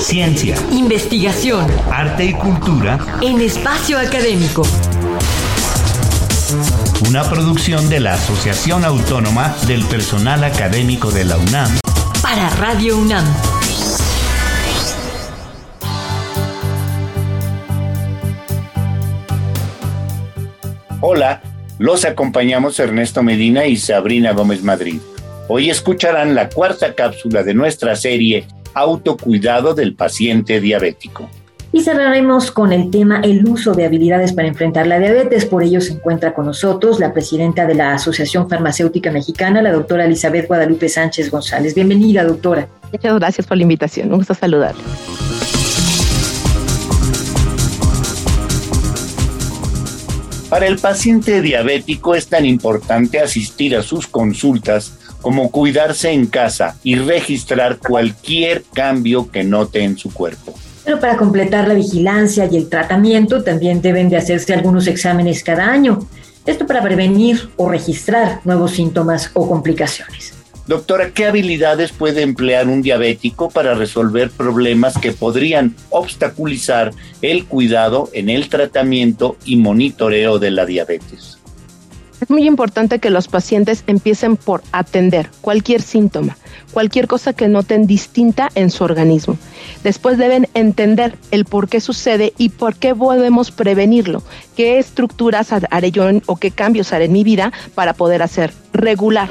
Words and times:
Ciencia, 0.00 0.56
investigación, 0.72 1.66
arte 1.92 2.24
y 2.24 2.32
cultura 2.32 2.98
en 3.20 3.38
espacio 3.42 3.98
académico. 3.98 4.62
Una 7.06 7.22
producción 7.24 7.86
de 7.90 8.00
la 8.00 8.14
Asociación 8.14 8.86
Autónoma 8.86 9.54
del 9.66 9.84
Personal 9.84 10.42
Académico 10.42 11.10
de 11.10 11.26
la 11.26 11.36
UNAM. 11.36 11.78
Para 12.22 12.48
Radio 12.56 12.96
UNAM. 12.96 13.24
Hola, 21.02 21.42
los 21.78 22.06
acompañamos 22.06 22.80
Ernesto 22.80 23.22
Medina 23.22 23.66
y 23.66 23.76
Sabrina 23.76 24.32
Gómez 24.32 24.62
Madrid. 24.62 24.98
Hoy 25.48 25.68
escucharán 25.68 26.34
la 26.34 26.48
cuarta 26.48 26.94
cápsula 26.94 27.42
de 27.42 27.52
nuestra 27.52 27.94
serie 27.96 28.46
Autocuidado 28.74 29.74
del 29.74 29.94
paciente 29.94 30.60
diabético. 30.60 31.28
Y 31.72 31.82
cerraremos 31.82 32.50
con 32.50 32.72
el 32.72 32.90
tema 32.90 33.20
el 33.22 33.44
uso 33.46 33.74
de 33.74 33.84
habilidades 33.84 34.32
para 34.32 34.48
enfrentar 34.48 34.88
la 34.88 34.98
diabetes. 34.98 35.44
Por 35.44 35.62
ello 35.62 35.80
se 35.80 35.92
encuentra 35.92 36.34
con 36.34 36.46
nosotros 36.46 36.98
la 36.98 37.12
presidenta 37.12 37.64
de 37.66 37.74
la 37.74 37.94
Asociación 37.94 38.48
Farmacéutica 38.48 39.12
Mexicana, 39.12 39.62
la 39.62 39.70
doctora 39.70 40.04
Elizabeth 40.04 40.48
Guadalupe 40.48 40.88
Sánchez 40.88 41.30
González. 41.30 41.74
Bienvenida, 41.74 42.24
doctora. 42.24 42.68
Muchas 42.92 43.14
gracias 43.18 43.46
por 43.46 43.56
la 43.56 43.62
invitación. 43.62 44.10
Un 44.10 44.18
gusto 44.18 44.34
saludarle. 44.34 44.82
Para 50.48 50.66
el 50.66 50.78
paciente 50.78 51.40
diabético 51.40 52.16
es 52.16 52.26
tan 52.26 52.44
importante 52.44 53.20
asistir 53.20 53.76
a 53.76 53.84
sus 53.84 54.08
consultas 54.08 54.98
como 55.20 55.50
cuidarse 55.50 56.10
en 56.10 56.26
casa 56.26 56.76
y 56.82 56.96
registrar 56.96 57.78
cualquier 57.78 58.62
cambio 58.72 59.30
que 59.30 59.44
note 59.44 59.82
en 59.82 59.96
su 59.96 60.12
cuerpo. 60.12 60.54
Pero 60.84 60.98
para 60.98 61.16
completar 61.16 61.68
la 61.68 61.74
vigilancia 61.74 62.48
y 62.50 62.56
el 62.56 62.68
tratamiento 62.68 63.42
también 63.42 63.82
deben 63.82 64.08
de 64.08 64.16
hacerse 64.16 64.54
algunos 64.54 64.86
exámenes 64.86 65.44
cada 65.44 65.70
año. 65.70 66.00
Esto 66.46 66.66
para 66.66 66.82
prevenir 66.82 67.50
o 67.56 67.68
registrar 67.68 68.40
nuevos 68.44 68.72
síntomas 68.72 69.30
o 69.34 69.48
complicaciones. 69.48 70.34
Doctora, 70.66 71.10
¿qué 71.10 71.26
habilidades 71.26 71.90
puede 71.90 72.22
emplear 72.22 72.68
un 72.68 72.80
diabético 72.80 73.50
para 73.50 73.74
resolver 73.74 74.30
problemas 74.30 74.96
que 74.96 75.10
podrían 75.10 75.74
obstaculizar 75.90 76.92
el 77.22 77.46
cuidado 77.46 78.08
en 78.12 78.30
el 78.30 78.48
tratamiento 78.48 79.36
y 79.44 79.56
monitoreo 79.56 80.38
de 80.38 80.52
la 80.52 80.66
diabetes? 80.66 81.39
Es 82.20 82.28
muy 82.28 82.46
importante 82.46 82.98
que 82.98 83.08
los 83.08 83.28
pacientes 83.28 83.82
empiecen 83.86 84.36
por 84.36 84.62
atender 84.72 85.30
cualquier 85.40 85.80
síntoma, 85.80 86.36
cualquier 86.72 87.06
cosa 87.06 87.32
que 87.32 87.48
noten 87.48 87.86
distinta 87.86 88.50
en 88.54 88.70
su 88.70 88.84
organismo. 88.84 89.38
Después 89.82 90.18
deben 90.18 90.46
entender 90.52 91.16
el 91.30 91.46
por 91.46 91.68
qué 91.68 91.80
sucede 91.80 92.34
y 92.36 92.50
por 92.50 92.76
qué 92.76 92.94
podemos 92.94 93.50
prevenirlo, 93.50 94.22
qué 94.54 94.78
estructuras 94.78 95.48
haré 95.52 95.90
yo 95.90 96.04
o 96.26 96.36
qué 96.36 96.50
cambios 96.50 96.92
haré 96.92 97.06
en 97.06 97.12
mi 97.12 97.24
vida 97.24 97.52
para 97.74 97.94
poder 97.94 98.22
hacer 98.22 98.52
regular 98.72 99.30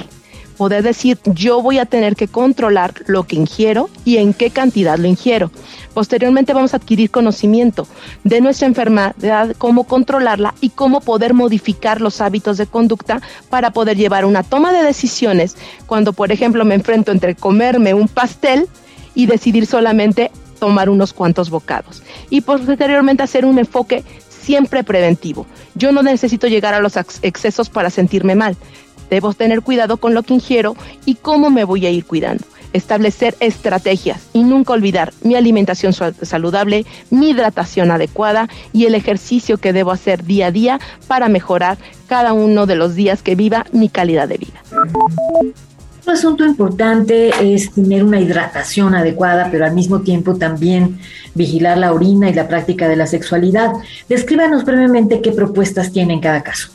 poder 0.59 0.83
decir 0.83 1.17
yo 1.23 1.61
voy 1.61 1.79
a 1.79 1.85
tener 1.85 2.17
que 2.17 2.27
controlar 2.27 2.93
lo 3.07 3.23
que 3.23 3.37
ingiero 3.37 3.89
y 4.03 4.17
en 4.17 4.33
qué 4.33 4.49
cantidad 4.49 4.97
lo 4.97 5.07
ingiero. 5.07 5.51
Posteriormente 5.99 6.53
vamos 6.53 6.73
a 6.73 6.77
adquirir 6.77 7.11
conocimiento 7.11 7.85
de 8.23 8.39
nuestra 8.39 8.67
enfermedad, 8.67 9.53
cómo 9.57 9.83
controlarla 9.83 10.55
y 10.61 10.69
cómo 10.69 11.01
poder 11.01 11.33
modificar 11.33 11.99
los 11.99 12.21
hábitos 12.21 12.55
de 12.55 12.67
conducta 12.67 13.21
para 13.49 13.71
poder 13.71 13.97
llevar 13.97 14.23
una 14.23 14.43
toma 14.43 14.71
de 14.71 14.81
decisiones 14.81 15.57
cuando, 15.87 16.13
por 16.13 16.31
ejemplo, 16.31 16.63
me 16.63 16.75
enfrento 16.75 17.11
entre 17.11 17.35
comerme 17.35 17.93
un 17.93 18.07
pastel 18.07 18.69
y 19.13 19.25
decidir 19.25 19.65
solamente 19.65 20.31
tomar 20.57 20.89
unos 20.89 21.11
cuantos 21.11 21.49
bocados. 21.49 22.01
Y 22.29 22.39
posteriormente 22.39 23.23
hacer 23.23 23.43
un 23.43 23.59
enfoque 23.59 24.05
siempre 24.29 24.85
preventivo. 24.85 25.47
Yo 25.75 25.91
no 25.91 26.01
necesito 26.01 26.47
llegar 26.47 26.73
a 26.73 26.79
los 26.79 26.95
excesos 26.95 27.69
para 27.69 27.89
sentirme 27.89 28.35
mal. 28.35 28.55
Debo 29.09 29.33
tener 29.33 29.63
cuidado 29.63 29.97
con 29.97 30.13
lo 30.13 30.23
que 30.23 30.35
ingiero 30.35 30.77
y 31.05 31.15
cómo 31.15 31.49
me 31.49 31.65
voy 31.65 31.85
a 31.85 31.89
ir 31.89 32.05
cuidando. 32.05 32.45
Establecer 32.73 33.35
estrategias 33.39 34.27
y 34.33 34.43
nunca 34.43 34.73
olvidar 34.73 35.13
mi 35.23 35.35
alimentación 35.35 35.93
saludable, 35.93 36.85
mi 37.09 37.31
hidratación 37.31 37.91
adecuada 37.91 38.47
y 38.73 38.85
el 38.85 38.95
ejercicio 38.95 39.57
que 39.57 39.73
debo 39.73 39.91
hacer 39.91 40.23
día 40.23 40.47
a 40.47 40.51
día 40.51 40.79
para 41.07 41.29
mejorar 41.29 41.77
cada 42.07 42.33
uno 42.33 42.65
de 42.65 42.75
los 42.75 42.95
días 42.95 43.21
que 43.21 43.35
viva 43.35 43.65
mi 43.71 43.89
calidad 43.89 44.27
de 44.27 44.37
vida. 44.37 44.61
Un 46.09 46.15
asunto 46.15 46.43
importante 46.43 47.31
es 47.53 47.71
tener 47.71 48.03
una 48.03 48.19
hidratación 48.19 48.95
adecuada, 48.95 49.49
pero 49.51 49.65
al 49.65 49.75
mismo 49.75 50.01
tiempo 50.01 50.35
también 50.37 50.97
vigilar 51.35 51.77
la 51.77 51.93
orina 51.93 52.29
y 52.29 52.33
la 52.33 52.47
práctica 52.47 52.87
de 52.87 52.95
la 52.95 53.05
sexualidad. 53.05 53.73
Descríbanos 54.07 54.65
brevemente 54.65 55.21
qué 55.21 55.31
propuestas 55.31 55.91
tiene 55.91 56.13
en 56.13 56.19
cada 56.19 56.41
caso. 56.41 56.69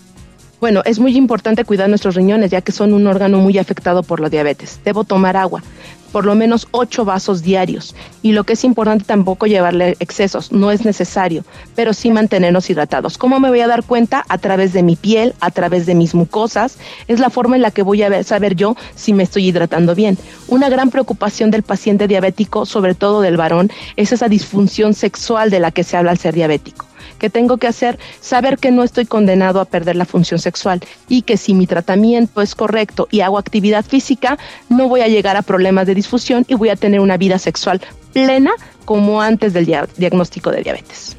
Bueno, 0.61 0.83
es 0.85 0.99
muy 0.99 1.17
importante 1.17 1.65
cuidar 1.65 1.89
nuestros 1.89 2.15
riñones 2.15 2.51
ya 2.51 2.63
que 2.63 2.73
son 2.73 2.93
un 2.93 3.07
órgano 3.07 3.39
muy 3.39 3.59
afectado 3.59 4.03
por 4.03 4.21
la 4.21 4.31
diabetes. 4.31 4.81
Debo 4.85 5.05
tomar 5.05 5.37
agua, 5.37 5.63
por 6.11 6.25
lo 6.25 6.35
menos 6.37 6.69
8 6.71 7.05
vasos 7.05 7.43
diarios. 7.43 7.95
Y 8.23 8.33
lo 8.33 8.45
que 8.45 8.55
es 8.55 8.65
importante 8.65 9.05
tampoco 9.05 9.47
llevarle 9.47 9.97
excesos, 9.99 10.53
no 10.53 10.71
es 10.71 10.85
necesario, 10.85 11.45
pero 11.75 11.93
sí 11.93 12.11
mantenernos 12.11 12.71
hidratados. 12.71 13.19
¿Cómo 13.19 13.41
me 13.41 13.49
voy 13.49 13.61
a 13.61 13.67
dar 13.67 13.83
cuenta? 13.83 14.25
A 14.29 14.39
través 14.39 14.73
de 14.73 14.83
mi 14.83 14.97
piel, 14.97 15.35
a 15.41 15.51
través 15.51 15.87
de 15.87 15.97
mis 15.97 16.15
mucosas. 16.15 16.79
Es 17.09 17.19
la 17.19 17.31
forma 17.31 17.57
en 17.57 17.63
la 17.63 17.73
que 17.73 17.83
voy 17.83 18.03
a 18.03 18.23
saber 18.23 18.55
yo 18.55 18.77
si 18.95 19.13
me 19.13 19.25
estoy 19.25 19.49
hidratando 19.49 19.95
bien. 19.95 20.17
Una 20.47 20.69
gran 20.69 20.91
preocupación 20.91 21.51
del 21.51 21.65
paciente 21.65 22.07
diabético, 22.07 22.65
sobre 22.65 22.95
todo 22.95 23.21
del 23.21 23.37
varón, 23.37 23.71
es 23.97 24.13
esa 24.13 24.29
disfunción 24.29 24.95
sexual 24.95 25.51
de 25.51 25.59
la 25.59 25.73
que 25.73 25.85
se 25.85 25.97
habla 25.97 26.13
al 26.13 26.19
ser 26.19 26.35
diabético 26.35 26.87
que 27.19 27.31
tengo 27.31 27.57
que 27.57 27.67
hacer, 27.67 27.99
saber 28.21 28.59
que 28.59 28.71
no 28.71 28.83
estoy 28.83 29.07
condenado 29.07 29.61
a 29.61 29.65
perder 29.65 29.97
la 29.97 30.05
función 30.05 30.41
sexual 30.41 30.81
y 31.09 31.23
que 31.23 31.37
si 31.37 31.55
mi 31.55 31.67
tratamiento 31.67 32.43
es 32.43 32.55
correcto 32.55 33.09
y 33.11 33.21
hago 33.21 33.39
actividad 33.39 33.85
física, 33.85 34.39
no 34.69 34.89
voy 34.89 35.01
a 35.01 35.09
llegar 35.09 35.37
a 35.37 35.43
problemas 35.43 35.87
de 35.87 35.95
disfunción 35.95 36.45
y 36.49 36.55
voy 36.55 36.69
a 36.69 36.77
tener 36.77 37.01
una 37.01 37.17
vida 37.17 37.39
sexual 37.39 37.81
plena 38.13 38.53
como 38.85 39.21
antes 39.21 39.53
del 39.53 39.67
diagnóstico 39.97 40.51
de 40.51 40.63
diabetes. 40.63 41.17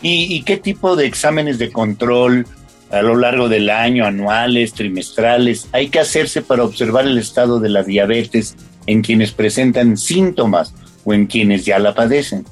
¿Y, 0.00 0.42
qué 0.42 0.56
tipo 0.56 0.96
de 0.96 1.06
exámenes 1.06 1.58
de 1.58 1.70
control 1.70 2.46
a 2.90 3.02
lo 3.02 3.16
largo 3.16 3.48
del 3.48 3.70
año, 3.70 4.04
anuales, 4.04 4.74
trimestrales, 4.74 5.68
hay 5.72 5.88
que 5.88 6.00
hacerse 6.00 6.42
para 6.42 6.64
observar 6.64 7.06
el 7.06 7.18
estado 7.18 7.60
de 7.60 7.68
la 7.68 7.84
diabetes 7.84 8.56
en 8.86 9.02
quienes 9.02 9.30
presentan 9.32 9.96
síntomas 9.96 10.74
o 11.04 11.14
en 11.14 11.26
quienes 11.26 11.64
ya 11.64 11.78
la 11.78 11.94
padecen? 11.94 12.44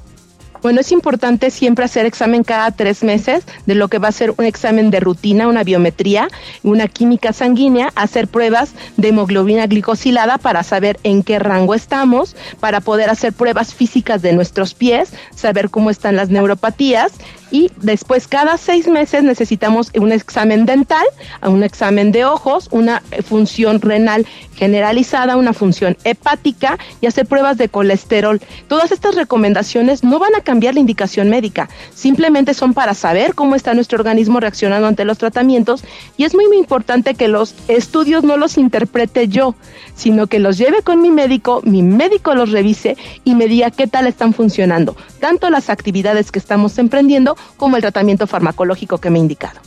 Bueno, 0.61 0.81
es 0.81 0.91
importante 0.91 1.49
siempre 1.49 1.85
hacer 1.85 2.05
examen 2.05 2.43
cada 2.43 2.69
tres 2.69 3.03
meses 3.03 3.43
de 3.65 3.73
lo 3.73 3.87
que 3.87 3.97
va 3.97 4.09
a 4.09 4.11
ser 4.11 4.33
un 4.37 4.45
examen 4.45 4.91
de 4.91 4.99
rutina, 4.99 5.47
una 5.47 5.63
biometría, 5.63 6.27
una 6.61 6.87
química 6.87 7.33
sanguínea, 7.33 7.91
hacer 7.95 8.27
pruebas 8.27 8.73
de 8.95 9.07
hemoglobina 9.07 9.65
glicosilada 9.65 10.37
para 10.37 10.61
saber 10.61 10.99
en 11.03 11.23
qué 11.23 11.39
rango 11.39 11.73
estamos, 11.73 12.35
para 12.59 12.79
poder 12.79 13.09
hacer 13.09 13.33
pruebas 13.33 13.73
físicas 13.73 14.21
de 14.21 14.33
nuestros 14.33 14.75
pies, 14.75 15.13
saber 15.35 15.71
cómo 15.71 15.89
están 15.89 16.15
las 16.15 16.29
neuropatías 16.29 17.13
y 17.51 17.69
después 17.77 18.27
cada 18.27 18.57
seis 18.57 18.87
meses 18.87 19.23
necesitamos 19.23 19.91
un 19.95 20.11
examen 20.11 20.65
dental, 20.65 21.05
un 21.43 21.63
examen 21.63 22.11
de 22.11 22.25
ojos, 22.25 22.69
una 22.71 23.03
función 23.23 23.81
renal 23.81 24.25
generalizada, 24.55 25.37
una 25.37 25.53
función 25.53 25.97
hepática 26.03 26.77
y 27.01 27.07
hacer 27.07 27.25
pruebas 27.25 27.57
de 27.57 27.67
colesterol. 27.67 28.41
Todas 28.67 28.91
estas 28.91 29.15
recomendaciones 29.15 30.03
no 30.03 30.19
van 30.19 30.35
a 30.35 30.41
cambiar 30.41 30.75
la 30.75 30.79
indicación 30.79 31.29
médica, 31.29 31.69
simplemente 31.93 32.53
son 32.53 32.73
para 32.73 32.93
saber 32.93 33.35
cómo 33.35 33.55
está 33.55 33.73
nuestro 33.73 33.97
organismo 33.97 34.39
reaccionando 34.39 34.87
ante 34.87 35.05
los 35.05 35.17
tratamientos 35.17 35.83
y 36.15 36.23
es 36.23 36.33
muy, 36.33 36.47
muy 36.47 36.57
importante 36.57 37.15
que 37.15 37.27
los 37.27 37.55
estudios 37.67 38.23
no 38.23 38.37
los 38.37 38.57
interprete 38.57 39.27
yo, 39.27 39.55
sino 39.95 40.27
que 40.27 40.39
los 40.39 40.57
lleve 40.57 40.81
con 40.83 41.01
mi 41.01 41.11
médico, 41.11 41.61
mi 41.65 41.83
médico 41.83 42.33
los 42.35 42.51
revise 42.51 42.97
y 43.23 43.35
me 43.35 43.47
diga 43.47 43.71
qué 43.71 43.87
tal 43.87 44.07
están 44.07 44.33
funcionando, 44.33 44.95
tanto 45.19 45.49
las 45.49 45.69
actividades 45.69 46.31
que 46.31 46.39
estamos 46.39 46.77
emprendiendo 46.77 47.35
como 47.57 47.75
el 47.75 47.81
tratamiento 47.81 48.27
farmacológico 48.27 48.97
que 48.97 49.09
me 49.09 49.19
he 49.19 49.21
indicado. 49.21 49.59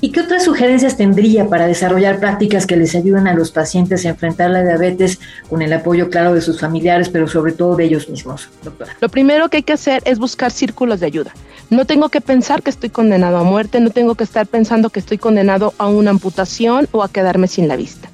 ¿Y 0.00 0.10
qué 0.10 0.20
otras 0.20 0.44
sugerencias 0.44 0.96
tendría 0.96 1.48
para 1.48 1.66
desarrollar 1.66 2.18
prácticas 2.18 2.66
que 2.66 2.76
les 2.76 2.94
ayuden 2.96 3.28
a 3.28 3.34
los 3.34 3.52
pacientes 3.52 4.04
a 4.04 4.08
enfrentar 4.08 4.50
la 4.50 4.62
diabetes 4.64 5.20
con 5.48 5.62
el 5.62 5.72
apoyo 5.72 6.10
claro 6.10 6.34
de 6.34 6.40
sus 6.40 6.58
familiares, 6.58 7.08
pero 7.08 7.28
sobre 7.28 7.52
todo 7.52 7.76
de 7.76 7.84
ellos 7.84 8.08
mismos, 8.08 8.48
doctora? 8.64 8.96
Lo 9.00 9.08
primero 9.08 9.48
que 9.48 9.58
hay 9.58 9.62
que 9.62 9.74
hacer 9.74 10.02
es 10.04 10.18
buscar 10.18 10.50
círculos 10.50 10.98
de 10.98 11.06
ayuda. 11.06 11.32
No 11.70 11.84
tengo 11.84 12.08
que 12.08 12.20
pensar 12.20 12.62
que 12.62 12.70
estoy 12.70 12.90
condenado 12.90 13.38
a 13.38 13.44
muerte, 13.44 13.78
no 13.78 13.90
tengo 13.90 14.16
que 14.16 14.24
estar 14.24 14.46
pensando 14.46 14.90
que 14.90 14.98
estoy 14.98 15.18
condenado 15.18 15.72
a 15.78 15.86
una 15.86 16.10
amputación 16.10 16.88
o 16.90 17.04
a 17.04 17.08
quedarme 17.08 17.46
sin 17.46 17.68
la 17.68 17.76
vista 17.76 18.11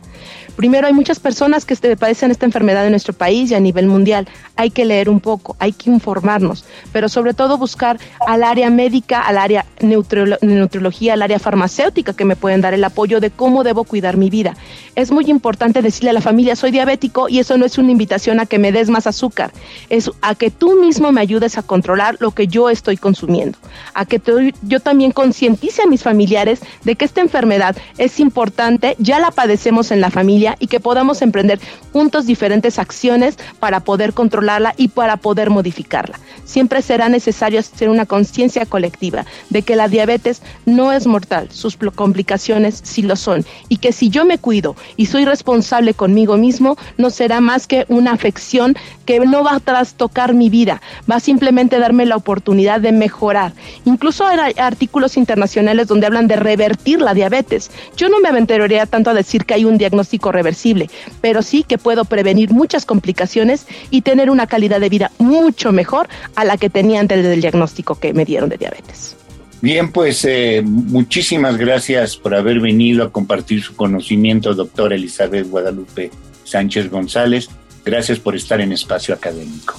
Primero, 0.58 0.88
hay 0.88 0.92
muchas 0.92 1.20
personas 1.20 1.64
que 1.64 1.72
este, 1.72 1.96
padecen 1.96 2.32
esta 2.32 2.44
enfermedad 2.44 2.84
en 2.84 2.90
nuestro 2.90 3.12
país 3.12 3.48
y 3.52 3.54
a 3.54 3.60
nivel 3.60 3.86
mundial. 3.86 4.26
Hay 4.56 4.70
que 4.70 4.84
leer 4.84 5.08
un 5.08 5.20
poco, 5.20 5.54
hay 5.60 5.72
que 5.72 5.88
informarnos, 5.88 6.64
pero 6.90 7.08
sobre 7.08 7.32
todo 7.32 7.58
buscar 7.58 8.00
al 8.26 8.42
área 8.42 8.68
médica, 8.68 9.20
al 9.20 9.38
área 9.38 9.66
neutrología, 9.78 11.12
al 11.12 11.22
área 11.22 11.38
farmacéutica 11.38 12.12
que 12.12 12.24
me 12.24 12.34
pueden 12.34 12.60
dar 12.60 12.74
el 12.74 12.82
apoyo 12.82 13.20
de 13.20 13.30
cómo 13.30 13.62
debo 13.62 13.84
cuidar 13.84 14.16
mi 14.16 14.30
vida. 14.30 14.56
Es 14.96 15.12
muy 15.12 15.26
importante 15.30 15.80
decirle 15.80 16.10
a 16.10 16.14
la 16.14 16.20
familia, 16.20 16.56
soy 16.56 16.72
diabético 16.72 17.28
y 17.28 17.38
eso 17.38 17.56
no 17.56 17.64
es 17.64 17.78
una 17.78 17.92
invitación 17.92 18.40
a 18.40 18.46
que 18.46 18.58
me 18.58 18.72
des 18.72 18.90
más 18.90 19.06
azúcar, 19.06 19.52
es 19.90 20.10
a 20.22 20.34
que 20.34 20.50
tú 20.50 20.80
mismo 20.80 21.12
me 21.12 21.20
ayudes 21.20 21.56
a 21.56 21.62
controlar 21.62 22.16
lo 22.18 22.32
que 22.32 22.48
yo 22.48 22.68
estoy 22.68 22.96
consumiendo, 22.96 23.56
a 23.94 24.06
que 24.06 24.20
yo 24.62 24.80
también 24.80 25.12
concientice 25.12 25.82
a 25.82 25.86
mis 25.86 26.02
familiares 26.02 26.58
de 26.82 26.96
que 26.96 27.04
esta 27.04 27.20
enfermedad 27.20 27.76
es 27.96 28.18
importante, 28.18 28.96
ya 28.98 29.20
la 29.20 29.30
padecemos 29.30 29.92
en 29.92 30.00
la 30.00 30.10
familia 30.10 30.47
y 30.58 30.66
que 30.66 30.80
podamos 30.80 31.22
emprender 31.22 31.58
juntos 31.92 32.26
diferentes 32.26 32.78
acciones 32.78 33.36
para 33.60 33.80
poder 33.80 34.12
controlarla 34.12 34.74
y 34.76 34.88
para 34.88 35.16
poder 35.16 35.50
modificarla. 35.50 36.18
Siempre 36.44 36.82
será 36.82 37.08
necesario 37.08 37.60
hacer 37.60 37.88
una 37.88 38.06
conciencia 38.06 38.66
colectiva 38.66 39.26
de 39.50 39.62
que 39.62 39.76
la 39.76 39.88
diabetes 39.88 40.42
no 40.66 40.92
es 40.92 41.06
mortal, 41.06 41.48
sus 41.50 41.76
complicaciones 41.76 42.80
sí 42.82 43.02
lo 43.02 43.16
son 43.16 43.44
y 43.68 43.78
que 43.78 43.92
si 43.92 44.08
yo 44.08 44.24
me 44.24 44.38
cuido 44.38 44.76
y 44.96 45.06
soy 45.06 45.24
responsable 45.24 45.94
conmigo 45.94 46.36
mismo, 46.36 46.76
no 46.96 47.10
será 47.10 47.40
más 47.40 47.66
que 47.66 47.84
una 47.88 48.12
afección 48.12 48.76
que 49.04 49.20
no 49.20 49.44
va 49.44 49.56
a 49.56 49.60
trastocar 49.60 50.34
mi 50.34 50.50
vida, 50.50 50.80
va 51.10 51.16
a 51.16 51.20
simplemente 51.20 51.78
darme 51.78 52.06
la 52.06 52.16
oportunidad 52.16 52.80
de 52.80 52.92
mejorar. 52.92 53.52
Incluso 53.84 54.26
hay 54.26 54.54
artículos 54.58 55.16
internacionales 55.16 55.86
donde 55.86 56.06
hablan 56.06 56.28
de 56.28 56.36
revertir 56.36 57.00
la 57.00 57.14
diabetes. 57.14 57.70
Yo 57.96 58.08
no 58.08 58.20
me 58.20 58.28
aventuraría 58.28 58.86
tanto 58.86 59.10
a 59.10 59.14
decir 59.14 59.44
que 59.44 59.54
hay 59.54 59.64
un 59.64 59.78
diagnóstico 59.78 60.32
reversible, 60.38 60.88
pero 61.20 61.42
sí 61.42 61.64
que 61.66 61.76
puedo 61.76 62.04
prevenir 62.04 62.52
muchas 62.52 62.86
complicaciones 62.86 63.66
y 63.90 64.02
tener 64.02 64.30
una 64.30 64.46
calidad 64.46 64.80
de 64.80 64.88
vida 64.88 65.10
mucho 65.18 65.72
mejor 65.72 66.08
a 66.36 66.44
la 66.44 66.56
que 66.56 66.70
tenía 66.70 67.00
antes 67.00 67.22
del 67.22 67.40
diagnóstico 67.40 67.96
que 67.96 68.12
me 68.12 68.24
dieron 68.24 68.48
de 68.48 68.56
diabetes. 68.56 69.16
Bien, 69.60 69.90
pues 69.90 70.24
eh, 70.24 70.62
muchísimas 70.64 71.56
gracias 71.56 72.16
por 72.16 72.32
haber 72.34 72.60
venido 72.60 73.04
a 73.04 73.10
compartir 73.10 73.60
su 73.62 73.74
conocimiento, 73.74 74.54
doctora 74.54 74.94
Elizabeth 74.94 75.48
Guadalupe 75.48 76.12
Sánchez 76.44 76.88
González. 76.90 77.48
Gracias 77.84 78.20
por 78.20 78.36
estar 78.36 78.60
en 78.60 78.70
Espacio 78.72 79.14
Académico. 79.14 79.74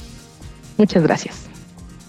Muchas 0.77 1.03
gracias. 1.03 1.45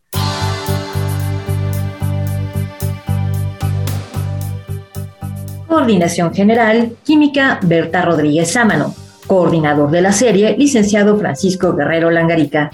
Coordinación 5.73 6.35
General, 6.35 6.97
Química, 7.03 7.59
Berta 7.63 8.03
Rodríguez 8.03 8.53
Sámano. 8.53 8.95
Coordinador 9.27 9.91
de 9.91 10.03
la 10.03 10.13
serie, 10.13 10.55
licenciado 10.59 11.17
Francisco 11.17 11.75
Guerrero 11.75 12.11
Langarica. 12.11 12.71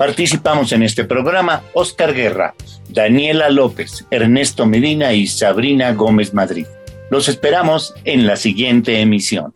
Participamos 0.00 0.72
en 0.72 0.82
este 0.82 1.04
programa 1.04 1.60
Oscar 1.74 2.14
Guerra, 2.14 2.54
Daniela 2.88 3.50
López, 3.50 4.06
Ernesto 4.10 4.64
Medina 4.64 5.12
y 5.12 5.26
Sabrina 5.26 5.92
Gómez 5.92 6.32
Madrid. 6.32 6.64
Los 7.10 7.28
esperamos 7.28 7.92
en 8.06 8.26
la 8.26 8.36
siguiente 8.36 9.02
emisión. 9.02 9.52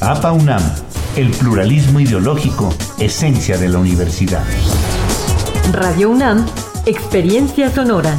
APA 0.00 0.32
UNAM, 0.32 0.62
el 1.14 1.30
pluralismo 1.30 2.00
ideológico, 2.00 2.74
esencia 2.98 3.56
de 3.56 3.68
la 3.68 3.78
universidad. 3.78 4.42
Radio 5.70 6.10
UNAM, 6.10 6.44
experiencia 6.86 7.70
sonora. 7.70 8.18